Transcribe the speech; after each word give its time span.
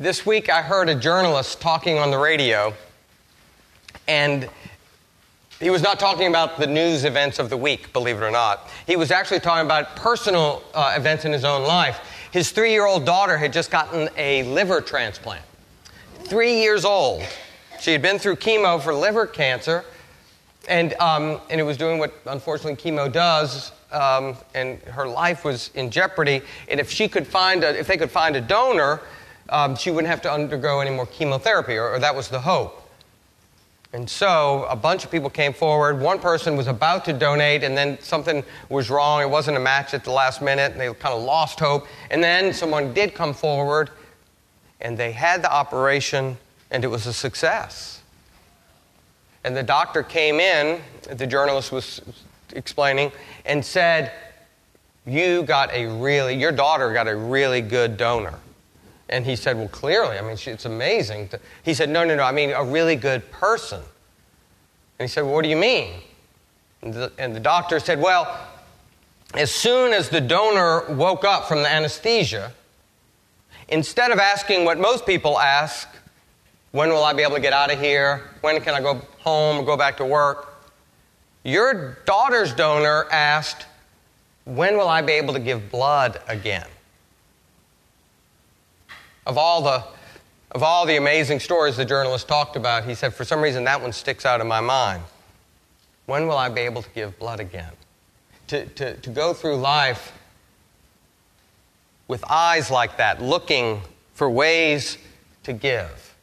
This 0.00 0.24
week 0.24 0.48
I 0.48 0.62
heard 0.62 0.88
a 0.88 0.94
journalist 0.94 1.60
talking 1.60 1.98
on 1.98 2.10
the 2.10 2.16
radio, 2.16 2.72
and 4.08 4.48
he 5.60 5.68
was 5.68 5.82
not 5.82 6.00
talking 6.00 6.26
about 6.26 6.58
the 6.58 6.66
news 6.66 7.04
events 7.04 7.38
of 7.38 7.50
the 7.50 7.56
week, 7.58 7.92
believe 7.92 8.16
it 8.16 8.22
or 8.22 8.30
not. 8.30 8.70
He 8.86 8.96
was 8.96 9.10
actually 9.10 9.40
talking 9.40 9.66
about 9.66 9.96
personal 9.96 10.62
uh, 10.72 10.94
events 10.96 11.26
in 11.26 11.34
his 11.34 11.44
own 11.44 11.64
life. 11.64 12.00
His 12.32 12.50
three 12.50 12.70
year 12.70 12.86
old 12.86 13.04
daughter 13.04 13.36
had 13.36 13.52
just 13.52 13.70
gotten 13.70 14.08
a 14.16 14.42
liver 14.44 14.80
transplant. 14.80 15.44
Three 16.24 16.62
years 16.62 16.86
old. 16.86 17.22
She 17.78 17.92
had 17.92 18.00
been 18.00 18.18
through 18.18 18.36
chemo 18.36 18.80
for 18.80 18.94
liver 18.94 19.26
cancer, 19.26 19.84
and, 20.66 20.94
um, 20.94 21.42
and 21.50 21.60
it 21.60 21.64
was 21.64 21.76
doing 21.76 21.98
what 21.98 22.14
unfortunately 22.24 22.76
chemo 22.76 23.12
does, 23.12 23.70
um, 23.92 24.34
and 24.54 24.78
her 24.84 25.06
life 25.06 25.44
was 25.44 25.70
in 25.74 25.90
jeopardy. 25.90 26.40
And 26.68 26.80
if 26.80 26.90
she 26.90 27.06
could 27.06 27.26
find 27.26 27.62
a, 27.64 27.78
if 27.78 27.86
they 27.86 27.98
could 27.98 28.10
find 28.10 28.34
a 28.34 28.40
donor, 28.40 29.02
um, 29.50 29.76
she 29.76 29.90
wouldn't 29.90 30.10
have 30.10 30.22
to 30.22 30.32
undergo 30.32 30.80
any 30.80 30.90
more 30.90 31.06
chemotherapy, 31.06 31.76
or, 31.76 31.90
or 31.90 31.98
that 31.98 32.14
was 32.14 32.28
the 32.28 32.40
hope. 32.40 32.80
And 33.92 34.08
so 34.08 34.66
a 34.70 34.76
bunch 34.76 35.04
of 35.04 35.10
people 35.10 35.28
came 35.28 35.52
forward. 35.52 36.00
One 36.00 36.20
person 36.20 36.56
was 36.56 36.68
about 36.68 37.04
to 37.06 37.12
donate, 37.12 37.64
and 37.64 37.76
then 37.76 38.00
something 38.00 38.44
was 38.68 38.88
wrong. 38.88 39.20
It 39.20 39.28
wasn't 39.28 39.56
a 39.56 39.60
match 39.60 39.94
at 39.94 40.04
the 40.04 40.12
last 40.12 40.40
minute, 40.40 40.72
and 40.72 40.80
they 40.80 40.86
kind 40.94 41.14
of 41.14 41.22
lost 41.22 41.58
hope. 41.58 41.88
And 42.10 42.22
then 42.22 42.54
someone 42.54 42.94
did 42.94 43.14
come 43.14 43.34
forward, 43.34 43.90
and 44.80 44.96
they 44.96 45.10
had 45.10 45.42
the 45.42 45.52
operation, 45.52 46.38
and 46.70 46.84
it 46.84 46.88
was 46.88 47.06
a 47.08 47.12
success. 47.12 48.00
And 49.42 49.56
the 49.56 49.62
doctor 49.62 50.04
came 50.04 50.38
in, 50.38 50.80
the 51.10 51.26
journalist 51.26 51.72
was 51.72 52.00
explaining, 52.54 53.10
and 53.44 53.64
said, 53.64 54.12
You 55.04 55.42
got 55.42 55.72
a 55.72 55.86
really, 55.86 56.36
your 56.36 56.52
daughter 56.52 56.92
got 56.92 57.08
a 57.08 57.16
really 57.16 57.60
good 57.60 57.96
donor. 57.96 58.38
And 59.10 59.26
he 59.26 59.36
said, 59.36 59.56
Well, 59.56 59.68
clearly, 59.68 60.18
I 60.18 60.22
mean, 60.22 60.38
it's 60.46 60.64
amazing. 60.64 61.28
To, 61.28 61.40
he 61.64 61.74
said, 61.74 61.90
No, 61.90 62.04
no, 62.04 62.14
no, 62.14 62.22
I 62.22 62.32
mean, 62.32 62.50
a 62.50 62.64
really 62.64 62.96
good 62.96 63.30
person. 63.30 63.82
And 64.98 65.08
he 65.08 65.12
said, 65.12 65.24
Well, 65.24 65.34
what 65.34 65.42
do 65.42 65.50
you 65.50 65.56
mean? 65.56 66.00
And 66.80 66.94
the, 66.94 67.12
and 67.18 67.34
the 67.36 67.40
doctor 67.40 67.80
said, 67.80 68.00
Well, 68.00 68.48
as 69.34 69.52
soon 69.52 69.92
as 69.92 70.08
the 70.08 70.20
donor 70.20 70.94
woke 70.94 71.24
up 71.24 71.46
from 71.46 71.62
the 71.62 71.70
anesthesia, 71.70 72.52
instead 73.68 74.12
of 74.12 74.18
asking 74.18 74.64
what 74.64 74.78
most 74.78 75.04
people 75.04 75.38
ask, 75.38 75.88
when 76.70 76.90
will 76.90 77.02
I 77.02 77.12
be 77.12 77.22
able 77.22 77.34
to 77.34 77.42
get 77.42 77.52
out 77.52 77.72
of 77.72 77.80
here? 77.80 78.30
When 78.42 78.60
can 78.60 78.74
I 78.74 78.80
go 78.80 79.02
home 79.18 79.64
go 79.64 79.76
back 79.76 79.96
to 79.96 80.04
work? 80.04 80.54
Your 81.42 81.98
daughter's 82.06 82.54
donor 82.54 83.06
asked, 83.10 83.66
When 84.44 84.76
will 84.76 84.88
I 84.88 85.02
be 85.02 85.14
able 85.14 85.34
to 85.34 85.40
give 85.40 85.68
blood 85.68 86.20
again? 86.28 86.66
Of 89.30 89.38
all 89.38 89.62
the 89.62 89.84
of 90.50 90.64
all 90.64 90.86
the 90.86 90.96
amazing 90.96 91.38
stories 91.38 91.76
the 91.76 91.84
journalist 91.84 92.26
talked 92.26 92.56
about, 92.56 92.82
he 92.84 92.96
said, 92.96 93.14
for 93.14 93.24
some 93.24 93.40
reason 93.40 93.62
that 93.62 93.80
one 93.80 93.92
sticks 93.92 94.26
out 94.26 94.40
in 94.40 94.48
my 94.48 94.60
mind. 94.60 95.04
When 96.06 96.26
will 96.26 96.36
I 96.36 96.48
be 96.48 96.62
able 96.62 96.82
to 96.82 96.90
give 96.90 97.16
blood 97.16 97.38
again? 97.38 97.70
To, 98.48 98.66
to, 98.66 98.96
to 98.96 99.10
go 99.10 99.32
through 99.32 99.58
life 99.58 100.12
with 102.08 102.24
eyes 102.28 102.72
like 102.72 102.96
that, 102.96 103.22
looking 103.22 103.82
for 104.14 104.28
ways 104.28 104.98
to 105.44 105.52
give. 105.52 106.16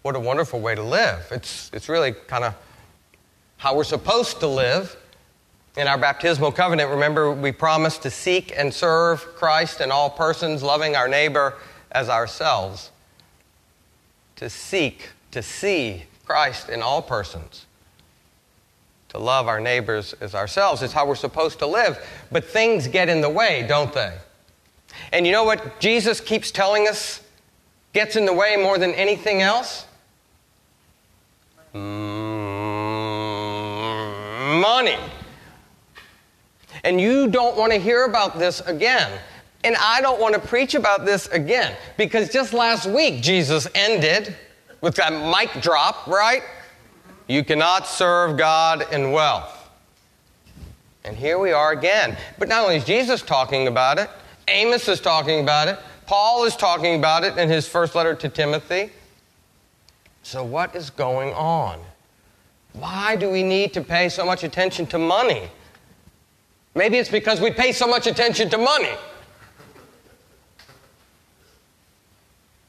What 0.00 0.16
a 0.16 0.20
wonderful 0.20 0.60
way 0.60 0.74
to 0.74 0.82
live. 0.82 1.26
It's, 1.30 1.70
it's 1.74 1.90
really 1.90 2.12
kind 2.12 2.44
of 2.44 2.54
how 3.58 3.76
we're 3.76 3.84
supposed 3.84 4.40
to 4.40 4.46
live. 4.46 4.96
In 5.76 5.88
our 5.88 5.98
baptismal 5.98 6.52
covenant, 6.52 6.90
remember, 6.90 7.32
we 7.32 7.50
promised 7.50 8.02
to 8.02 8.10
seek 8.10 8.52
and 8.56 8.72
serve 8.72 9.20
Christ 9.34 9.80
and 9.80 9.90
all 9.90 10.08
persons, 10.08 10.62
loving 10.62 10.94
our 10.94 11.08
neighbor 11.08 11.54
as 11.90 12.08
ourselves. 12.08 12.92
To 14.36 14.48
seek, 14.48 15.10
to 15.32 15.42
see 15.42 16.04
Christ 16.24 16.68
in 16.68 16.80
all 16.80 17.02
persons. 17.02 17.66
To 19.08 19.18
love 19.18 19.48
our 19.48 19.60
neighbors 19.60 20.14
as 20.20 20.34
ourselves 20.34 20.80
is 20.82 20.92
how 20.92 21.06
we're 21.06 21.16
supposed 21.16 21.58
to 21.58 21.66
live. 21.66 21.98
But 22.30 22.44
things 22.44 22.86
get 22.86 23.08
in 23.08 23.20
the 23.20 23.30
way, 23.30 23.64
don't 23.68 23.92
they? 23.92 24.12
And 25.12 25.26
you 25.26 25.32
know 25.32 25.44
what 25.44 25.80
Jesus 25.80 26.20
keeps 26.20 26.52
telling 26.52 26.86
us 26.86 27.20
gets 27.92 28.14
in 28.16 28.26
the 28.26 28.32
way 28.32 28.56
more 28.56 28.78
than 28.78 28.92
anything 28.92 29.42
else? 29.42 29.86
Mm, 31.74 31.80
money. 34.60 34.98
And 36.84 37.00
you 37.00 37.28
don't 37.28 37.56
want 37.56 37.72
to 37.72 37.78
hear 37.78 38.04
about 38.04 38.38
this 38.38 38.60
again. 38.60 39.10
And 39.64 39.74
I 39.76 40.02
don't 40.02 40.20
want 40.20 40.34
to 40.34 40.40
preach 40.40 40.74
about 40.74 41.06
this 41.06 41.26
again 41.28 41.74
because 41.96 42.30
just 42.30 42.52
last 42.52 42.86
week 42.86 43.22
Jesus 43.22 43.66
ended 43.74 44.36
with 44.82 44.94
that 44.96 45.10
mic 45.12 45.62
drop, 45.62 46.06
right? 46.06 46.42
You 47.26 47.42
cannot 47.42 47.86
serve 47.86 48.36
God 48.36 48.92
in 48.92 49.12
wealth. 49.12 49.50
And 51.04 51.16
here 51.16 51.38
we 51.38 51.52
are 51.52 51.72
again. 51.72 52.16
But 52.38 52.48
not 52.48 52.62
only 52.64 52.76
is 52.76 52.84
Jesus 52.84 53.22
talking 53.22 53.66
about 53.66 53.98
it, 53.98 54.10
Amos 54.48 54.86
is 54.88 55.00
talking 55.00 55.40
about 55.40 55.68
it, 55.68 55.78
Paul 56.06 56.44
is 56.44 56.54
talking 56.54 56.96
about 56.98 57.24
it 57.24 57.38
in 57.38 57.48
his 57.48 57.66
first 57.66 57.94
letter 57.94 58.14
to 58.14 58.28
Timothy. 58.28 58.90
So, 60.22 60.44
what 60.44 60.74
is 60.74 60.90
going 60.90 61.32
on? 61.32 61.80
Why 62.74 63.16
do 63.16 63.30
we 63.30 63.42
need 63.42 63.72
to 63.74 63.80
pay 63.80 64.10
so 64.10 64.26
much 64.26 64.44
attention 64.44 64.86
to 64.86 64.98
money? 64.98 65.48
Maybe 66.74 66.98
it's 66.98 67.08
because 67.08 67.40
we 67.40 67.50
pay 67.50 67.72
so 67.72 67.86
much 67.86 68.06
attention 68.06 68.50
to 68.50 68.58
money. 68.58 68.94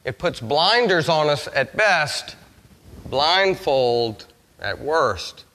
It 0.03 0.19
puts 0.19 0.39
blinders 0.39 1.09
on 1.09 1.29
us 1.29 1.47
at 1.55 1.75
best, 1.75 2.35
blindfold 3.07 4.25
at 4.59 4.79
worst, 4.79 5.45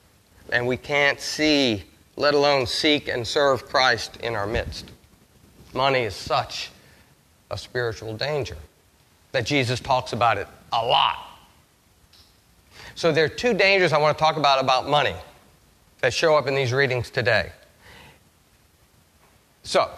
and 0.51 0.67
we 0.67 0.75
can't 0.75 1.21
see, 1.21 1.83
let 2.17 2.33
alone 2.33 2.67
seek 2.67 3.07
and 3.07 3.25
serve 3.25 3.65
Christ 3.65 4.17
in 4.17 4.35
our 4.35 4.45
midst. 4.45 4.91
Money 5.73 6.01
is 6.01 6.15
such 6.15 6.69
a 7.49 7.57
spiritual 7.57 8.15
danger 8.17 8.57
that 9.31 9.45
Jesus 9.45 9.79
talks 9.79 10.11
about 10.11 10.37
it 10.37 10.47
a 10.73 10.85
lot. 10.85 11.17
So 12.95 13.13
there 13.13 13.23
are 13.23 13.29
two 13.29 13.53
dangers 13.53 13.93
I 13.93 13.97
want 13.97 14.17
to 14.17 14.21
talk 14.21 14.35
about 14.35 14.61
about 14.61 14.89
money 14.89 15.15
that 16.01 16.13
show 16.13 16.35
up 16.35 16.47
in 16.47 16.55
these 16.55 16.73
readings 16.73 17.09
today. 17.09 17.51
So, 19.63 19.89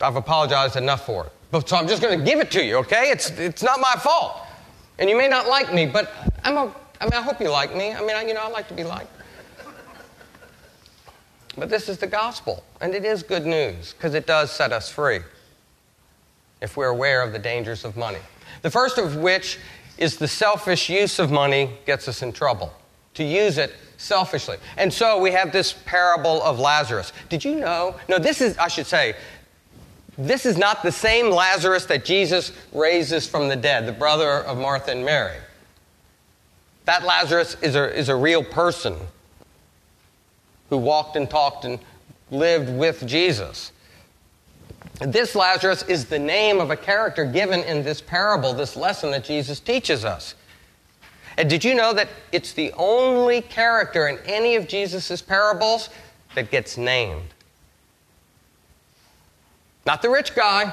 I've 0.00 0.16
apologized 0.16 0.76
enough 0.76 1.04
for 1.04 1.26
it. 1.26 1.32
But, 1.50 1.68
so 1.68 1.76
I'm 1.76 1.88
just 1.88 2.00
going 2.00 2.18
to 2.18 2.24
give 2.24 2.40
it 2.40 2.50
to 2.52 2.64
you, 2.64 2.76
okay? 2.78 3.10
It's, 3.10 3.30
it's 3.30 3.62
not 3.62 3.80
my 3.80 3.94
fault. 3.98 4.40
And 4.98 5.10
you 5.10 5.16
may 5.16 5.28
not 5.28 5.48
like 5.48 5.72
me, 5.72 5.86
but 5.86 6.12
I'm 6.44 6.56
a, 6.56 6.74
I 7.00 7.04
mean, 7.04 7.14
I 7.14 7.22
hope 7.22 7.40
you 7.40 7.50
like 7.50 7.74
me. 7.74 7.92
I 7.92 8.00
mean, 8.00 8.16
I, 8.16 8.22
you 8.22 8.34
know, 8.34 8.42
I 8.42 8.48
like 8.48 8.68
to 8.68 8.74
be 8.74 8.84
liked. 8.84 9.10
But 11.56 11.68
this 11.68 11.88
is 11.88 11.98
the 11.98 12.06
gospel, 12.06 12.62
and 12.80 12.94
it 12.94 13.04
is 13.04 13.22
good 13.22 13.44
news 13.44 13.92
because 13.92 14.14
it 14.14 14.26
does 14.26 14.50
set 14.50 14.72
us 14.72 14.88
free 14.88 15.20
if 16.60 16.76
we're 16.76 16.88
aware 16.88 17.22
of 17.22 17.32
the 17.32 17.38
dangers 17.38 17.84
of 17.84 17.96
money. 17.96 18.20
The 18.62 18.70
first 18.70 18.98
of 18.98 19.16
which 19.16 19.58
is 19.98 20.16
the 20.16 20.28
selfish 20.28 20.88
use 20.88 21.18
of 21.18 21.30
money 21.30 21.70
gets 21.86 22.06
us 22.08 22.22
in 22.22 22.32
trouble. 22.32 22.72
To 23.14 23.24
use 23.24 23.58
it 23.58 23.74
selfishly. 24.00 24.56
And 24.76 24.92
so 24.92 25.18
we 25.18 25.30
have 25.32 25.52
this 25.52 25.72
parable 25.72 26.42
of 26.42 26.58
Lazarus. 26.58 27.12
Did 27.28 27.44
you 27.44 27.56
know? 27.56 27.96
No, 28.08 28.18
this 28.18 28.40
is, 28.40 28.56
I 28.58 28.68
should 28.68 28.86
say, 28.86 29.14
this 30.16 30.44
is 30.44 30.58
not 30.58 30.82
the 30.82 30.92
same 30.92 31.30
Lazarus 31.30 31.86
that 31.86 32.04
Jesus 32.04 32.52
raises 32.72 33.26
from 33.26 33.48
the 33.48 33.56
dead, 33.56 33.86
the 33.86 33.92
brother 33.92 34.30
of 34.44 34.58
Martha 34.58 34.90
and 34.90 35.04
Mary. 35.04 35.36
That 36.86 37.04
Lazarus 37.04 37.56
is 37.62 37.74
a, 37.74 37.96
is 37.96 38.08
a 38.08 38.16
real 38.16 38.42
person 38.42 38.96
who 40.70 40.78
walked 40.78 41.16
and 41.16 41.28
talked 41.28 41.64
and 41.64 41.78
lived 42.30 42.70
with 42.70 43.06
Jesus. 43.06 43.72
This 45.00 45.34
Lazarus 45.34 45.82
is 45.84 46.06
the 46.06 46.18
name 46.18 46.60
of 46.60 46.70
a 46.70 46.76
character 46.76 47.24
given 47.24 47.60
in 47.60 47.82
this 47.82 48.00
parable, 48.00 48.52
this 48.52 48.76
lesson 48.76 49.10
that 49.12 49.24
Jesus 49.24 49.60
teaches 49.60 50.04
us. 50.04 50.34
And 51.40 51.48
did 51.48 51.64
you 51.64 51.74
know 51.74 51.94
that 51.94 52.10
it's 52.32 52.52
the 52.52 52.70
only 52.76 53.40
character 53.40 54.08
in 54.08 54.18
any 54.26 54.56
of 54.56 54.68
Jesus' 54.68 55.22
parables 55.22 55.88
that 56.34 56.50
gets 56.50 56.76
named? 56.76 57.32
Not 59.86 60.02
the 60.02 60.10
rich 60.10 60.34
guy. 60.34 60.70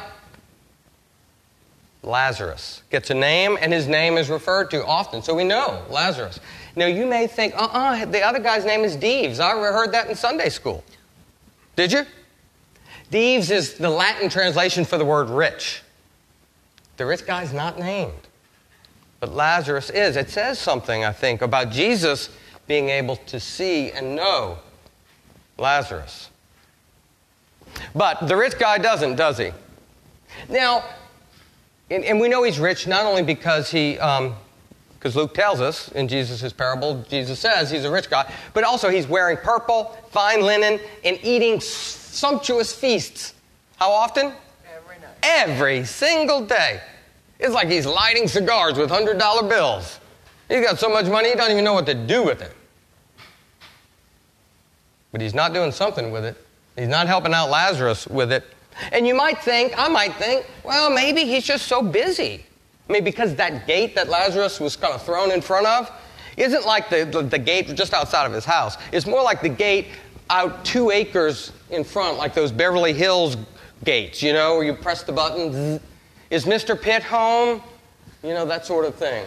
Lazarus 2.03 2.83
gets 2.89 3.09
a 3.11 3.13
name, 3.13 3.57
and 3.61 3.71
his 3.71 3.87
name 3.87 4.17
is 4.17 4.29
referred 4.29 4.69
to 4.71 4.85
often, 4.85 5.21
so 5.21 5.33
we 5.33 5.45
know 5.45 5.85
Lazarus. 5.89 6.41
Now, 6.75 6.87
you 6.87 7.05
may 7.05 7.27
think, 7.27 7.55
uh 7.55 7.59
uh-uh, 7.59 8.01
uh 8.01 8.05
the 8.05 8.21
other 8.21 8.39
guy's 8.39 8.65
name 8.65 8.81
is 8.81 8.97
Dives. 8.97 9.39
I 9.39 9.51
heard 9.51 9.93
that 9.93 10.09
in 10.09 10.15
Sunday 10.15 10.49
school. 10.49 10.83
Did 11.77 11.93
you? 11.93 12.05
Dives 13.09 13.51
is 13.51 13.75
the 13.75 13.89
Latin 13.89 14.27
translation 14.27 14.83
for 14.83 14.97
the 14.97 15.05
word 15.05 15.29
rich. 15.29 15.81
The 16.97 17.05
rich 17.05 17.25
guy's 17.25 17.53
not 17.53 17.79
named, 17.79 18.26
but 19.19 19.33
Lazarus 19.33 19.89
is. 19.89 20.15
It 20.15 20.29
says 20.29 20.59
something, 20.59 21.03
I 21.03 21.11
think, 21.11 21.41
about 21.41 21.71
Jesus 21.71 22.29
being 22.67 22.89
able 22.89 23.15
to 23.15 23.39
see 23.39 23.91
and 23.91 24.15
know 24.15 24.59
Lazarus. 25.57 26.29
But 27.95 28.27
the 28.27 28.35
rich 28.35 28.57
guy 28.59 28.77
doesn't, 28.77 29.15
does 29.15 29.37
he? 29.37 29.51
Now, 30.49 30.83
And, 31.89 32.03
and 32.03 32.19
we 32.19 32.27
know 32.27 32.43
he's 32.43 32.59
rich 32.59 32.85
not 32.85 33.05
only 33.05 33.23
because 33.23 33.71
he, 33.71 33.93
because 33.93 34.19
um, 34.19 35.15
Luke 35.15 35.33
tells 35.33 35.61
us 35.61 35.89
in 35.93 36.07
Jesus' 36.07 36.51
parable, 36.51 37.05
Jesus 37.09 37.39
says 37.39 37.71
he's 37.71 37.85
a 37.85 37.91
rich 37.91 38.09
guy, 38.09 38.29
but 38.53 38.63
also 38.65 38.89
he's 38.89 39.07
wearing 39.07 39.37
purple, 39.37 39.97
fine 40.11 40.41
linen, 40.41 40.81
and 41.05 41.17
eating 41.23 41.61
sumptuous 41.61 42.73
feasts. 42.73 43.33
How 43.77 43.89
often? 43.89 44.33
Every 44.75 44.99
night. 44.99 45.15
Every 45.23 45.85
single 45.85 46.45
day. 46.45 46.81
It's 47.39 47.53
like 47.53 47.69
he's 47.69 47.85
lighting 47.85 48.27
cigars 48.27 48.77
with 48.77 48.89
$100 48.89 49.49
bills. 49.49 49.99
He's 50.49 50.65
got 50.65 50.79
so 50.79 50.89
much 50.89 51.07
money, 51.07 51.29
he 51.29 51.35
doesn't 51.35 51.51
even 51.51 51.63
know 51.63 51.73
what 51.73 51.85
to 51.87 51.93
do 51.93 52.23
with 52.23 52.41
it. 52.41 52.53
But 55.11 55.21
he's 55.21 55.33
not 55.33 55.53
doing 55.53 55.71
something 55.71 56.11
with 56.11 56.25
it. 56.25 56.37
He's 56.75 56.87
not 56.87 57.07
helping 57.07 57.33
out 57.33 57.49
Lazarus 57.49 58.07
with 58.07 58.31
it. 58.31 58.43
And 58.91 59.07
you 59.07 59.15
might 59.15 59.39
think, 59.39 59.73
I 59.77 59.87
might 59.87 60.13
think, 60.15 60.45
well, 60.63 60.89
maybe 60.89 61.25
he's 61.25 61.43
just 61.43 61.67
so 61.67 61.81
busy. 61.81 62.45
I 62.87 62.93
mean, 62.93 63.03
because 63.03 63.35
that 63.35 63.67
gate 63.67 63.95
that 63.95 64.09
Lazarus 64.09 64.59
was 64.59 64.75
kind 64.75 64.93
of 64.93 65.01
thrown 65.03 65.31
in 65.31 65.41
front 65.41 65.65
of 65.67 65.91
isn't 66.37 66.65
like 66.65 66.89
the, 66.89 67.05
the, 67.05 67.23
the 67.23 67.39
gate 67.39 67.73
just 67.75 67.93
outside 67.93 68.25
of 68.25 68.33
his 68.33 68.45
house. 68.45 68.77
It's 68.91 69.07
more 69.07 69.23
like 69.23 69.41
the 69.41 69.49
gate 69.49 69.87
out 70.29 70.63
two 70.63 70.91
acres 70.91 71.51
in 71.71 71.83
front, 71.83 72.17
like 72.17 72.33
those 72.33 72.51
Beverly 72.51 72.93
Hills 72.93 73.37
gates, 73.83 74.21
you 74.21 74.33
know, 74.33 74.55
where 74.55 74.63
you 74.63 74.73
press 74.73 75.03
the 75.03 75.11
button. 75.11 75.79
Is 76.29 76.45
Mr. 76.45 76.79
Pitt 76.79 77.03
home? 77.03 77.61
You 78.23 78.33
know, 78.33 78.45
that 78.45 78.65
sort 78.65 78.85
of 78.85 78.95
thing. 78.95 79.25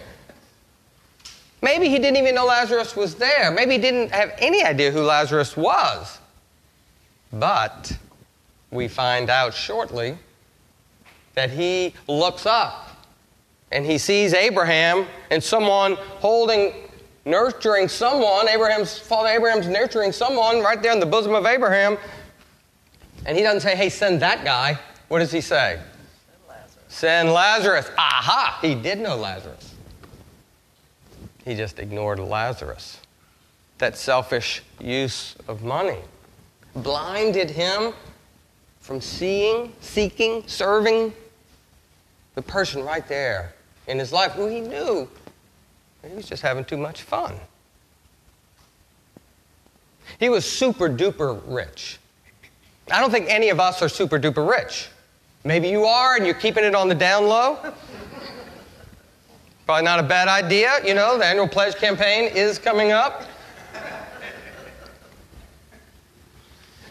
Maybe 1.62 1.88
he 1.88 1.98
didn't 1.98 2.16
even 2.16 2.34
know 2.34 2.46
Lazarus 2.46 2.96
was 2.96 3.14
there. 3.14 3.50
Maybe 3.50 3.72
he 3.72 3.78
didn't 3.78 4.10
have 4.10 4.32
any 4.38 4.62
idea 4.62 4.90
who 4.90 5.02
Lazarus 5.02 5.56
was. 5.56 6.18
But 7.32 7.96
we 8.70 8.88
find 8.88 9.30
out 9.30 9.54
shortly 9.54 10.16
that 11.34 11.50
he 11.50 11.94
looks 12.08 12.46
up 12.46 12.88
and 13.70 13.84
he 13.84 13.98
sees 13.98 14.32
Abraham 14.32 15.06
and 15.30 15.42
someone 15.42 15.94
holding, 15.94 16.72
nurturing 17.24 17.88
someone. 17.88 18.48
Abraham's 18.48 18.98
father 18.98 19.28
Abraham's 19.28 19.68
nurturing 19.68 20.12
someone 20.12 20.60
right 20.62 20.82
there 20.82 20.92
in 20.92 21.00
the 21.00 21.06
bosom 21.06 21.34
of 21.34 21.46
Abraham. 21.46 21.98
And 23.26 23.36
he 23.36 23.42
doesn't 23.42 23.60
say, 23.60 23.76
hey, 23.76 23.90
send 23.90 24.20
that 24.22 24.44
guy. 24.44 24.78
What 25.08 25.18
does 25.18 25.30
he 25.30 25.40
say? 25.40 25.78
Send 26.90 27.32
Lazarus. 27.32 27.88
Aha! 27.96 28.58
He 28.60 28.74
did 28.74 28.98
know 28.98 29.16
Lazarus. 29.16 29.74
He 31.44 31.54
just 31.54 31.78
ignored 31.78 32.18
Lazarus. 32.18 33.00
That 33.78 33.96
selfish 33.96 34.62
use 34.78 35.36
of 35.48 35.62
money 35.62 36.00
blinded 36.76 37.48
him 37.48 37.94
from 38.80 39.00
seeing, 39.00 39.72
seeking, 39.80 40.42
serving 40.46 41.14
the 42.34 42.42
person 42.42 42.84
right 42.84 43.06
there 43.08 43.54
in 43.86 43.98
his 43.98 44.12
life 44.12 44.32
who 44.32 44.46
he 44.48 44.60
knew 44.60 45.08
he 46.06 46.14
was 46.14 46.28
just 46.28 46.42
having 46.42 46.64
too 46.64 46.76
much 46.76 47.02
fun. 47.02 47.34
He 50.18 50.28
was 50.28 50.44
super 50.44 50.88
duper 50.88 51.40
rich. 51.46 51.98
I 52.90 53.00
don't 53.00 53.10
think 53.10 53.28
any 53.28 53.48
of 53.50 53.60
us 53.60 53.80
are 53.80 53.88
super 53.88 54.18
duper 54.18 54.48
rich. 54.48 54.88
Maybe 55.44 55.68
you 55.68 55.84
are 55.84 56.16
and 56.16 56.26
you're 56.26 56.34
keeping 56.34 56.64
it 56.64 56.74
on 56.74 56.88
the 56.88 56.94
down 56.94 57.26
low. 57.26 57.58
Probably 59.64 59.84
not 59.84 60.00
a 60.00 60.02
bad 60.02 60.28
idea. 60.28 60.72
You 60.84 60.94
know, 60.94 61.16
the 61.16 61.24
annual 61.24 61.48
pledge 61.48 61.76
campaign 61.76 62.30
is 62.34 62.58
coming 62.58 62.92
up. 62.92 63.24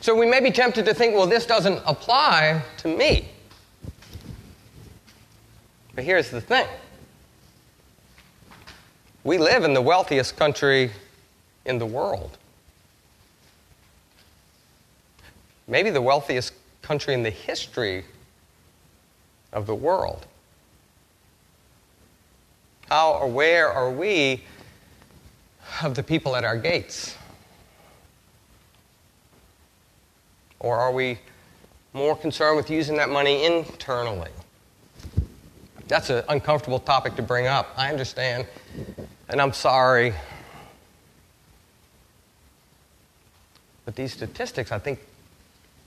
So 0.01 0.15
we 0.15 0.25
may 0.25 0.39
be 0.39 0.49
tempted 0.49 0.85
to 0.85 0.93
think, 0.93 1.13
well, 1.13 1.27
this 1.27 1.45
doesn't 1.45 1.81
apply 1.85 2.63
to 2.77 2.87
me. 2.87 3.29
But 5.93 6.05
here's 6.05 6.29
the 6.29 6.41
thing 6.41 6.65
we 9.23 9.37
live 9.37 9.65
in 9.65 9.73
the 9.73 9.81
wealthiest 9.81 10.37
country 10.37 10.91
in 11.65 11.77
the 11.77 11.85
world. 11.85 12.37
Maybe 15.67 15.89
the 15.89 16.01
wealthiest 16.01 16.53
country 16.81 17.13
in 17.13 17.21
the 17.21 17.29
history 17.29 18.05
of 19.51 19.65
the 19.65 19.75
world. 19.75 20.25
How 22.87 23.27
where 23.27 23.69
are 23.71 23.91
we 23.91 24.43
of 25.83 25.95
the 25.95 26.03
people 26.03 26.35
at 26.35 26.43
our 26.43 26.57
gates? 26.57 27.15
Or 30.59 30.77
are 30.77 30.91
we 30.91 31.19
more 31.93 32.15
concerned 32.15 32.57
with 32.57 32.69
using 32.69 32.97
that 32.97 33.09
money 33.09 33.45
internally? 33.45 34.31
That's 35.87 36.09
an 36.09 36.23
uncomfortable 36.29 36.79
topic 36.79 37.15
to 37.15 37.21
bring 37.21 37.47
up. 37.47 37.73
I 37.77 37.89
understand. 37.89 38.45
And 39.29 39.41
I'm 39.41 39.53
sorry. 39.53 40.13
But 43.85 43.95
these 43.95 44.13
statistics, 44.13 44.71
I 44.71 44.79
think, 44.79 44.99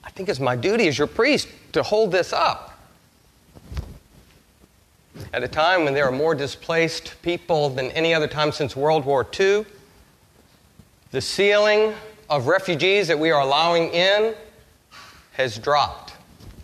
I 0.02 0.10
think 0.10 0.28
it's 0.28 0.40
my 0.40 0.56
duty 0.56 0.88
as 0.88 0.98
your 0.98 1.06
priest 1.06 1.48
to 1.72 1.82
hold 1.82 2.10
this 2.10 2.32
up. 2.32 2.71
At 5.32 5.42
a 5.42 5.48
time 5.48 5.84
when 5.84 5.94
there 5.94 6.06
are 6.06 6.12
more 6.12 6.34
displaced 6.34 7.14
people 7.22 7.70
than 7.70 7.90
any 7.92 8.12
other 8.12 8.28
time 8.28 8.52
since 8.52 8.76
World 8.76 9.06
War 9.06 9.26
II, 9.38 9.64
the 11.10 11.20
ceiling 11.20 11.94
of 12.28 12.46
refugees 12.46 13.08
that 13.08 13.18
we 13.18 13.30
are 13.30 13.40
allowing 13.40 13.90
in 13.92 14.34
has 15.32 15.58
dropped 15.58 16.12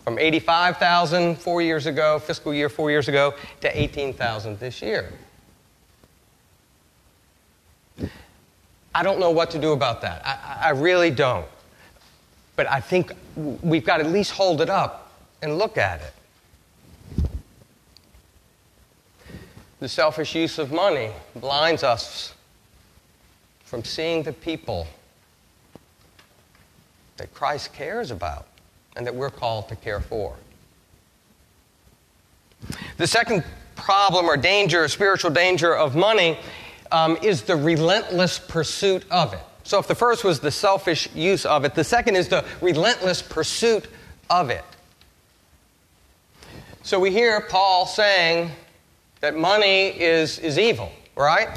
from 0.05 0.19
85,000 0.19 1.37
four 1.37 1.63
years 1.63 1.87
ago, 1.87 2.19
fiscal 2.19 2.53
year 2.53 2.69
four 2.69 2.91
years 2.91 3.09
ago, 3.09 3.35
to 3.61 3.79
18,000 3.81 4.59
this 4.59 4.81
year. 4.83 5.13
I 8.95 9.03
don't 9.03 9.21
know 9.21 9.31
what 9.31 9.51
to 9.51 9.59
do 9.59 9.73
about 9.73 10.01
that. 10.03 10.23
I, 10.27 10.69
I, 10.69 10.71
really 10.71 11.11
don't. 11.11 11.47
But 12.57 12.71
I 12.71 12.81
think 12.81 13.13
we've 13.37 13.85
got 13.85 13.99
to 13.99 14.05
at 14.05 14.11
least 14.11 14.33
hold 14.33 14.61
it 14.61 14.71
up 14.71 15.13
and 15.43 15.59
look 15.59 15.79
at 15.79 16.01
it. 16.01 16.13
The 19.81 19.89
selfish 19.89 20.35
use 20.35 20.59
of 20.59 20.73
money 20.73 21.11
blinds 21.37 21.85
us 21.85 22.35
from 23.65 23.85
seeing 23.85 24.25
the 24.25 24.33
people 24.33 24.89
that 27.17 27.33
Christ 27.33 27.73
cares 27.73 28.11
about 28.11 28.47
and 28.97 29.07
that 29.07 29.15
we're 29.15 29.31
called 29.31 29.69
to 29.69 29.77
care 29.77 30.01
for. 30.01 30.35
The 32.97 33.07
second 33.07 33.45
problem 33.77 34.27
or 34.27 34.37
danger, 34.37 34.89
spiritual 34.89 35.31
danger 35.31 35.77
of 35.77 35.95
money, 35.95 36.39
um, 36.91 37.17
is 37.23 37.43
the 37.43 37.55
relentless 37.55 38.39
pursuit 38.39 39.05
of 39.11 39.33
it. 39.33 39.41
So, 39.63 39.79
if 39.79 39.87
the 39.87 39.95
first 39.95 40.25
was 40.25 40.41
the 40.41 40.51
selfish 40.51 41.09
use 41.15 41.45
of 41.45 41.65
it, 41.65 41.75
the 41.75 41.85
second 41.85 42.17
is 42.17 42.29
the 42.29 42.45
relentless 42.61 43.21
pursuit 43.21 43.87
of 44.31 44.51
it. 44.51 44.65
So, 46.83 46.99
we 46.99 47.11
hear 47.11 47.43
Paul 47.43 47.87
saying 47.87 48.51
that 49.21 49.37
money 49.37 49.89
is, 49.89 50.39
is 50.39 50.59
evil, 50.59 50.93
right? 51.17 51.49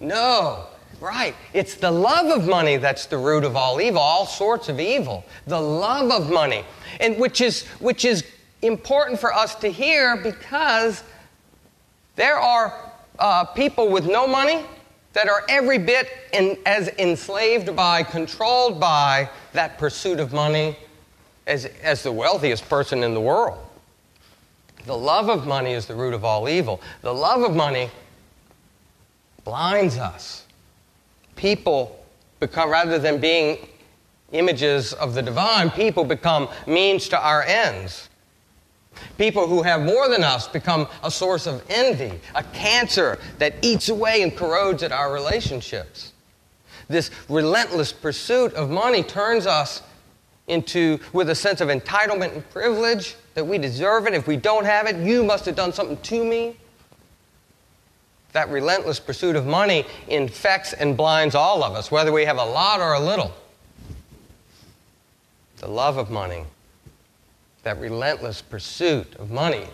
No. 0.00 0.66
Right. 1.00 1.34
It's 1.52 1.74
the 1.74 1.90
love 1.90 2.26
of 2.26 2.46
money 2.46 2.76
that's 2.76 3.06
the 3.06 3.18
root 3.18 3.42
of 3.42 3.56
all 3.56 3.80
evil, 3.80 4.00
all 4.00 4.24
sorts 4.24 4.68
of 4.68 4.78
evil. 4.78 5.24
The 5.48 5.60
love 5.60 6.12
of 6.12 6.30
money. 6.30 6.64
And 7.00 7.18
which 7.18 7.40
is 7.40 7.66
which 7.80 8.04
is 8.04 8.24
important 8.62 9.18
for 9.18 9.34
us 9.34 9.56
to 9.56 9.68
hear 9.68 10.16
because 10.16 11.02
there 12.14 12.36
are 12.36 12.92
uh, 13.18 13.44
people 13.46 13.88
with 13.88 14.06
no 14.06 14.28
money 14.28 14.64
that 15.12 15.28
are 15.28 15.42
every 15.48 15.78
bit 15.78 16.08
in, 16.32 16.56
as 16.64 16.88
enslaved 16.98 17.74
by, 17.74 18.02
controlled 18.02 18.78
by 18.78 19.28
that 19.52 19.78
pursuit 19.78 20.20
of 20.20 20.32
money 20.32 20.76
as, 21.46 21.66
as 21.82 22.02
the 22.02 22.12
wealthiest 22.12 22.68
person 22.68 23.02
in 23.02 23.12
the 23.12 23.20
world. 23.20 23.58
The 24.86 24.96
love 24.96 25.28
of 25.28 25.46
money 25.46 25.72
is 25.72 25.86
the 25.86 25.94
root 25.94 26.14
of 26.14 26.24
all 26.24 26.48
evil. 26.48 26.80
The 27.02 27.14
love 27.14 27.42
of 27.42 27.54
money 27.54 27.90
blinds 29.44 29.96
us 29.98 30.42
people 31.42 32.04
become, 32.38 32.70
rather 32.70 33.00
than 33.00 33.20
being 33.20 33.58
images 34.30 34.92
of 34.92 35.14
the 35.14 35.22
divine, 35.22 35.70
people 35.70 36.04
become 36.04 36.48
means 36.68 37.08
to 37.08 37.20
our 37.20 37.42
ends. 37.42 38.08
People 39.18 39.48
who 39.48 39.62
have 39.62 39.82
more 39.82 40.08
than 40.08 40.22
us 40.22 40.46
become 40.46 40.86
a 41.02 41.10
source 41.10 41.48
of 41.48 41.64
envy, 41.68 42.12
a 42.36 42.44
cancer 42.44 43.18
that 43.38 43.54
eats 43.62 43.88
away 43.88 44.22
and 44.22 44.36
corrodes 44.36 44.84
at 44.84 44.92
our 44.92 45.12
relationships. 45.12 46.12
This 46.88 47.10
relentless 47.28 47.92
pursuit 47.92 48.54
of 48.54 48.70
money 48.70 49.02
turns 49.02 49.46
us 49.46 49.82
into 50.48 50.98
with 51.12 51.30
a 51.30 51.34
sense 51.34 51.60
of 51.60 51.68
entitlement 51.68 52.34
and 52.34 52.50
privilege 52.50 53.16
that 53.34 53.46
we 53.46 53.58
deserve 53.58 54.06
it. 54.06 54.14
If 54.14 54.26
we 54.26 54.36
don't 54.36 54.64
have 54.64 54.86
it, 54.86 54.96
you 54.96 55.22
must 55.24 55.46
have 55.46 55.54
done 55.54 55.72
something 55.72 55.96
to 55.98 56.24
me. 56.24 56.56
That 58.32 58.48
relentless 58.48 58.98
pursuit 58.98 59.36
of 59.36 59.46
money 59.46 59.86
infects 60.08 60.72
and 60.72 60.96
blinds 60.96 61.34
all 61.34 61.62
of 61.62 61.74
us, 61.74 61.90
whether 61.90 62.12
we 62.12 62.24
have 62.24 62.38
a 62.38 62.44
lot 62.44 62.80
or 62.80 62.94
a 62.94 63.00
little. 63.00 63.32
The 65.58 65.68
love 65.68 65.96
of 65.96 66.10
money 66.10 66.44
that 67.62 67.78
relentless 67.78 68.42
pursuit 68.42 69.14
of 69.16 69.30
money, 69.30 69.66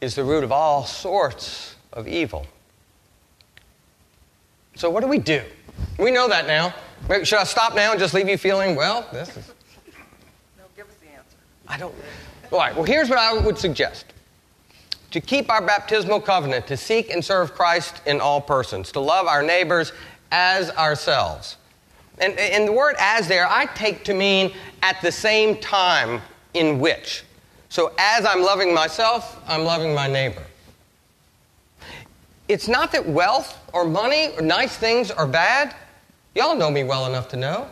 is 0.00 0.14
the 0.14 0.24
root 0.24 0.44
of 0.44 0.52
all 0.52 0.84
sorts 0.84 1.74
of 1.92 2.06
evil. 2.06 2.46
So, 4.76 4.90
what 4.90 5.00
do 5.00 5.08
we 5.08 5.18
do? 5.18 5.42
We 5.98 6.10
know 6.10 6.28
that 6.28 6.46
now. 6.46 6.74
Should 7.24 7.38
I 7.38 7.44
stop 7.44 7.74
now 7.74 7.92
and 7.92 8.00
just 8.00 8.14
leave 8.14 8.28
you 8.28 8.38
feeling, 8.38 8.76
well, 8.76 9.08
this 9.12 9.36
is. 9.36 9.52
No, 10.56 10.64
give 10.76 10.88
us 10.88 10.94
the 11.00 11.08
answer. 11.08 11.36
I 11.68 11.76
don't. 11.76 11.94
All 12.50 12.58
right, 12.58 12.74
well, 12.74 12.84
here's 12.84 13.10
what 13.10 13.18
I 13.18 13.38
would 13.38 13.58
suggest 13.58 14.06
to 15.10 15.20
keep 15.20 15.50
our 15.50 15.64
baptismal 15.64 16.20
covenant, 16.20 16.66
to 16.66 16.76
seek 16.76 17.10
and 17.10 17.24
serve 17.24 17.54
Christ 17.54 18.02
in 18.06 18.20
all 18.20 18.40
persons, 18.40 18.92
to 18.92 19.00
love 19.00 19.26
our 19.26 19.42
neighbors 19.42 19.92
as 20.30 20.70
ourselves. 20.72 21.56
And, 22.18 22.38
and 22.38 22.68
the 22.68 22.72
word 22.72 22.96
as 22.98 23.28
there, 23.28 23.46
I 23.48 23.66
take 23.66 24.04
to 24.04 24.14
mean 24.14 24.52
at 24.82 25.00
the 25.00 25.12
same 25.12 25.56
time 25.58 26.20
in 26.54 26.78
which. 26.78 27.24
So 27.68 27.92
as 27.98 28.26
I'm 28.26 28.42
loving 28.42 28.74
myself, 28.74 29.40
I'm 29.46 29.64
loving 29.64 29.94
my 29.94 30.08
neighbor. 30.08 30.42
It's 32.48 32.66
not 32.66 32.92
that 32.92 33.06
wealth 33.06 33.58
or 33.72 33.84
money 33.84 34.30
or 34.36 34.42
nice 34.42 34.76
things 34.76 35.10
are 35.10 35.26
bad. 35.26 35.74
Y'all 36.34 36.56
know 36.56 36.70
me 36.70 36.82
well 36.82 37.06
enough 37.06 37.28
to 37.28 37.36
know. 37.36 37.68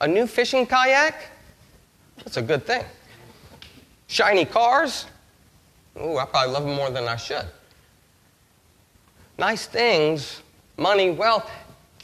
A 0.00 0.06
new 0.06 0.26
fishing 0.26 0.64
kayak, 0.64 1.30
that's 2.18 2.36
a 2.36 2.42
good 2.42 2.66
thing. 2.66 2.84
Shiny 4.06 4.44
cars, 4.44 5.06
ooh, 6.00 6.16
I 6.16 6.24
probably 6.24 6.52
love 6.52 6.64
them 6.64 6.74
more 6.74 6.90
than 6.90 7.04
I 7.04 7.16
should. 7.16 7.46
Nice 9.38 9.66
things, 9.66 10.42
money, 10.76 11.10
wealth, 11.10 11.50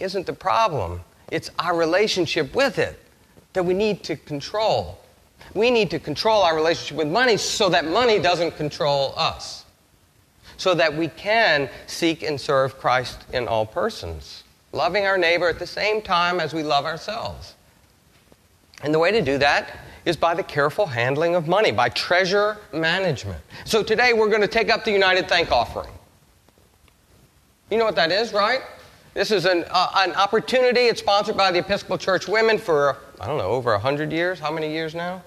isn't 0.00 0.26
the 0.26 0.32
problem. 0.32 1.00
It's 1.30 1.50
our 1.58 1.76
relationship 1.76 2.54
with 2.54 2.78
it 2.78 2.98
that 3.54 3.64
we 3.64 3.74
need 3.74 4.02
to 4.04 4.16
control. 4.16 5.00
We 5.54 5.70
need 5.70 5.90
to 5.90 5.98
control 5.98 6.42
our 6.42 6.54
relationship 6.54 6.96
with 6.96 7.08
money 7.08 7.36
so 7.36 7.68
that 7.70 7.84
money 7.86 8.18
doesn't 8.18 8.56
control 8.56 9.14
us, 9.16 9.64
so 10.56 10.74
that 10.74 10.94
we 10.94 11.08
can 11.08 11.68
seek 11.86 12.22
and 12.22 12.40
serve 12.40 12.78
Christ 12.78 13.24
in 13.32 13.48
all 13.48 13.66
persons, 13.66 14.44
loving 14.72 15.06
our 15.06 15.18
neighbor 15.18 15.48
at 15.48 15.58
the 15.58 15.66
same 15.66 16.02
time 16.02 16.40
as 16.40 16.52
we 16.52 16.62
love 16.62 16.84
ourselves. 16.84 17.54
And 18.82 18.92
the 18.92 18.98
way 18.98 19.10
to 19.12 19.22
do 19.22 19.38
that 19.38 19.70
is 20.04 20.16
by 20.16 20.34
the 20.34 20.42
careful 20.42 20.86
handling 20.86 21.34
of 21.34 21.48
money, 21.48 21.72
by 21.72 21.88
treasure 21.88 22.58
management. 22.72 23.40
So 23.64 23.82
today 23.82 24.12
we're 24.12 24.28
going 24.28 24.42
to 24.42 24.48
take 24.48 24.70
up 24.70 24.84
the 24.84 24.92
United 24.92 25.28
Thank 25.28 25.50
Offering. 25.50 25.90
You 27.70 27.78
know 27.78 27.84
what 27.84 27.96
that 27.96 28.12
is, 28.12 28.32
right? 28.32 28.60
This 29.14 29.30
is 29.30 29.46
an, 29.46 29.64
uh, 29.70 29.90
an 29.96 30.12
opportunity. 30.14 30.80
It's 30.80 31.00
sponsored 31.00 31.36
by 31.36 31.50
the 31.52 31.60
Episcopal 31.60 31.98
Church 31.98 32.28
Women 32.28 32.58
for, 32.58 32.96
I 33.20 33.26
don't 33.26 33.38
know, 33.38 33.48
over 33.48 33.72
100 33.72 34.12
years. 34.12 34.38
How 34.38 34.52
many 34.52 34.70
years 34.70 34.94
now? 34.94 35.22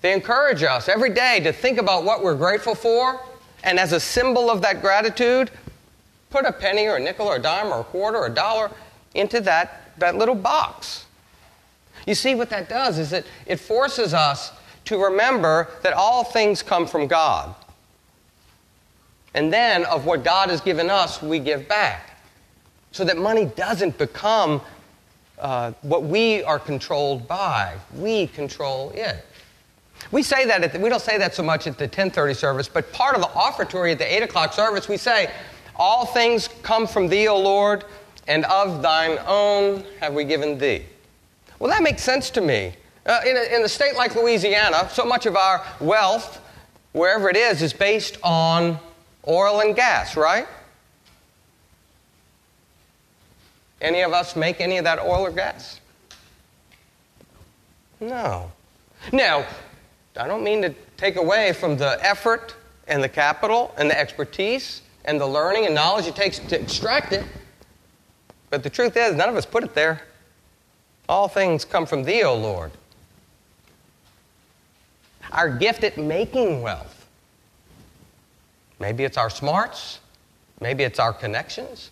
They 0.00 0.12
encourage 0.12 0.62
us 0.62 0.88
every 0.88 1.10
day 1.10 1.40
to 1.40 1.52
think 1.52 1.78
about 1.78 2.04
what 2.04 2.22
we're 2.22 2.36
grateful 2.36 2.74
for, 2.74 3.20
and 3.64 3.80
as 3.80 3.92
a 3.92 3.98
symbol 3.98 4.50
of 4.50 4.60
that 4.62 4.80
gratitude, 4.80 5.50
put 6.30 6.44
a 6.44 6.52
penny 6.52 6.86
or 6.86 6.96
a 6.96 7.00
nickel 7.00 7.26
or 7.26 7.36
a 7.36 7.42
dime 7.42 7.66
or 7.68 7.80
a 7.80 7.84
quarter 7.84 8.18
or 8.18 8.26
a 8.26 8.34
dollar 8.34 8.70
into 9.14 9.40
that, 9.40 9.92
that 9.98 10.16
little 10.16 10.34
box. 10.34 11.06
You 12.08 12.14
see, 12.14 12.34
what 12.34 12.48
that 12.48 12.70
does 12.70 12.98
is 12.98 13.12
it, 13.12 13.26
it 13.44 13.60
forces 13.60 14.14
us 14.14 14.52
to 14.86 14.96
remember 14.96 15.68
that 15.82 15.92
all 15.92 16.24
things 16.24 16.62
come 16.62 16.86
from 16.86 17.06
God. 17.06 17.54
And 19.34 19.52
then, 19.52 19.84
of 19.84 20.06
what 20.06 20.24
God 20.24 20.48
has 20.48 20.62
given 20.62 20.88
us, 20.88 21.20
we 21.20 21.38
give 21.38 21.68
back. 21.68 22.18
So 22.92 23.04
that 23.04 23.18
money 23.18 23.44
doesn't 23.44 23.98
become 23.98 24.62
uh, 25.38 25.72
what 25.82 26.04
we 26.04 26.42
are 26.44 26.58
controlled 26.58 27.28
by. 27.28 27.74
We 27.94 28.28
control 28.28 28.90
it. 28.94 29.26
We 30.10 30.22
say 30.22 30.46
that 30.46 30.72
the, 30.72 30.80
we 30.80 30.88
don't 30.88 31.02
say 31.02 31.18
that 31.18 31.34
so 31.34 31.42
much 31.42 31.66
at 31.66 31.76
the 31.76 31.86
10:30 31.86 32.34
service, 32.34 32.68
but 32.70 32.90
part 32.90 33.16
of 33.16 33.20
the 33.20 33.28
offertory 33.28 33.92
at 33.92 33.98
the 33.98 34.16
8 34.16 34.22
o'clock 34.22 34.54
service, 34.54 34.88
we 34.88 34.96
say, 34.96 35.30
"All 35.76 36.06
things 36.06 36.48
come 36.62 36.86
from 36.86 37.08
Thee, 37.08 37.28
O 37.28 37.38
Lord, 37.38 37.84
and 38.26 38.46
of 38.46 38.80
Thine 38.80 39.18
own 39.26 39.84
have 40.00 40.14
we 40.14 40.24
given 40.24 40.56
Thee." 40.56 40.86
Well, 41.58 41.70
that 41.70 41.82
makes 41.82 42.02
sense 42.02 42.30
to 42.30 42.40
me. 42.40 42.74
Uh, 43.04 43.20
in, 43.26 43.36
a, 43.36 43.56
in 43.56 43.64
a 43.64 43.68
state 43.68 43.96
like 43.96 44.14
Louisiana, 44.14 44.88
so 44.92 45.04
much 45.04 45.26
of 45.26 45.34
our 45.34 45.64
wealth, 45.80 46.40
wherever 46.92 47.28
it 47.28 47.36
is, 47.36 47.62
is 47.62 47.72
based 47.72 48.18
on 48.22 48.78
oil 49.26 49.60
and 49.60 49.74
gas, 49.74 50.16
right? 50.16 50.46
Any 53.80 54.02
of 54.02 54.12
us 54.12 54.36
make 54.36 54.60
any 54.60 54.78
of 54.78 54.84
that 54.84 54.98
oil 54.98 55.26
or 55.26 55.30
gas? 55.30 55.80
No. 58.00 58.50
Now, 59.12 59.46
I 60.16 60.26
don't 60.26 60.42
mean 60.42 60.62
to 60.62 60.74
take 60.96 61.16
away 61.16 61.52
from 61.52 61.76
the 61.76 61.98
effort 62.04 62.54
and 62.88 63.02
the 63.02 63.08
capital 63.08 63.74
and 63.76 63.88
the 63.88 63.98
expertise 63.98 64.82
and 65.04 65.20
the 65.20 65.26
learning 65.26 65.66
and 65.66 65.74
knowledge 65.74 66.06
it 66.06 66.16
takes 66.16 66.38
to 66.38 66.60
extract 66.60 67.12
it. 67.12 67.24
But 68.50 68.62
the 68.62 68.70
truth 68.70 68.96
is, 68.96 69.14
none 69.14 69.28
of 69.28 69.36
us 69.36 69.46
put 69.46 69.62
it 69.62 69.74
there. 69.74 70.02
All 71.08 71.28
things 71.28 71.64
come 71.64 71.86
from 71.86 72.04
Thee, 72.04 72.24
O 72.24 72.34
Lord. 72.34 72.70
Our 75.32 75.48
gift 75.48 75.84
at 75.84 75.98
making 75.98 76.62
wealth 76.62 76.98
Maybe 78.78 79.04
it's 79.04 79.16
our 79.16 79.30
smarts. 79.30 80.00
Maybe 80.60 80.84
it's 80.84 80.98
our 80.98 81.12
connections. 81.12 81.90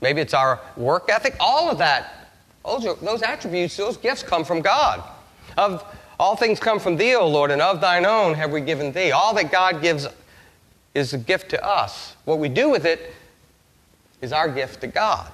Maybe 0.00 0.20
it's 0.20 0.34
our 0.34 0.60
work 0.76 1.08
ethic. 1.10 1.36
All 1.40 1.70
of 1.70 1.78
that, 1.78 2.30
those, 2.64 3.22
attributes, 3.22 3.76
those 3.76 3.96
gifts 3.96 4.22
come 4.22 4.44
from 4.44 4.60
God. 4.60 5.02
Of 5.56 5.84
all 6.18 6.36
things 6.36 6.60
come 6.60 6.78
from 6.78 6.96
thee, 6.96 7.14
O 7.14 7.26
Lord, 7.26 7.50
and 7.50 7.62
of 7.62 7.80
thine 7.80 8.04
own 8.04 8.34
have 8.34 8.50
we 8.52 8.60
given 8.60 8.92
thee. 8.92 9.12
All 9.12 9.34
that 9.34 9.50
God 9.50 9.82
gives 9.82 10.06
is 10.94 11.14
a 11.14 11.18
gift 11.18 11.50
to 11.50 11.64
us. 11.64 12.16
What 12.24 12.38
we 12.38 12.48
do 12.48 12.70
with 12.70 12.84
it 12.84 13.14
is 14.20 14.32
our 14.32 14.48
gift 14.48 14.80
to 14.82 14.86
God. 14.86 15.30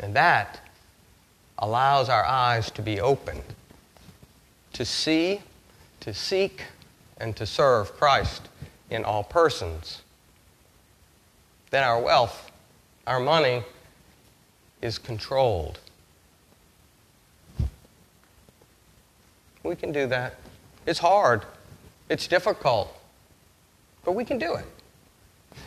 And 0.00 0.14
that 0.14 0.60
allows 1.62 2.08
our 2.08 2.24
eyes 2.24 2.70
to 2.72 2.82
be 2.82 3.00
opened 3.00 3.44
to 4.72 4.84
see, 4.84 5.40
to 6.00 6.12
seek, 6.12 6.64
and 7.18 7.36
to 7.36 7.46
serve 7.46 7.94
Christ 7.96 8.48
in 8.90 9.04
all 9.04 9.22
persons. 9.22 10.02
Then 11.70 11.84
our 11.84 12.00
wealth, 12.00 12.50
our 13.06 13.20
money, 13.20 13.62
is 14.80 14.98
controlled. 14.98 15.78
We 19.62 19.76
can 19.76 19.92
do 19.92 20.08
that. 20.08 20.34
It's 20.86 20.98
hard, 20.98 21.44
it's 22.08 22.26
difficult, 22.26 22.92
but 24.04 24.12
we 24.12 24.24
can 24.24 24.38
do 24.38 24.54
it. 24.54 24.64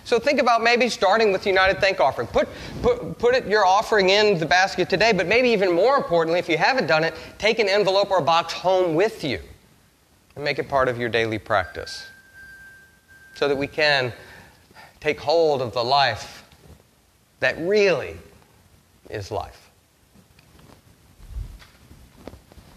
So 0.04 0.20
think 0.20 0.40
about 0.40 0.64
maybe 0.64 0.90
starting 0.90 1.32
with 1.32 1.44
the 1.44 1.50
United 1.50 1.80
Thank 1.80 2.00
offering. 2.00 2.28
Put, 2.28 2.48
put, 2.82 3.18
put 3.18 3.36
it, 3.36 3.48
your 3.48 3.66
offering 3.66 4.10
in 4.10 4.38
the 4.38 4.46
basket 4.46 4.90
today, 4.90 5.14
but 5.14 5.28
maybe 5.28 5.50
even 5.50 5.74
more 5.74 5.98
importantly, 5.98 6.40
if 6.40 6.48
you 6.48 6.58
haven't 6.58 6.88
done 6.88 7.04
it, 7.04 7.14
take 7.38 7.60
an 7.60 7.68
envelope 7.68 8.12
or 8.12 8.20
a 8.20 8.24
box 8.24 8.54
home 8.54 8.96
with 8.96 9.24
you 9.24 9.40
and 10.36 10.44
make 10.44 10.60
it 10.60 10.70
part 10.70 10.88
of 10.88 11.00
your 11.00 11.10
daily 11.10 11.40
practice 11.40 12.06
so 13.36 13.48
that 13.48 13.56
we 13.56 13.68
can 13.68 14.14
take 15.00 15.20
hold 15.20 15.62
of 15.62 15.74
the 15.74 15.84
life 15.84 16.44
that 17.40 17.58
really 17.60 18.18
is 19.10 19.32
life. 19.32 19.65